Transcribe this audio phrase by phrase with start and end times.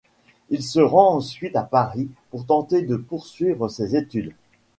[0.49, 4.33] Il se rend ensuite à Paris pour tenter de poursuivre ses études.